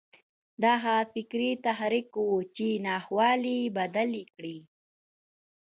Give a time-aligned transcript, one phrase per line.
[0.63, 4.57] دا هغه فکري تحرک و چې ناخوالې یې بدلې کړې